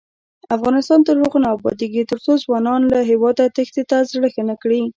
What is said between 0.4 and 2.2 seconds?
افغانستان تر هغو نه ابادیږي،